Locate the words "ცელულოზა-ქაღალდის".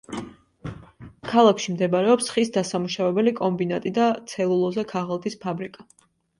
4.35-5.41